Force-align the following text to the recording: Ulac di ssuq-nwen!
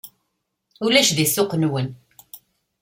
Ulac 0.85 1.09
di 1.13 1.25
ssuq-nwen! 1.27 1.87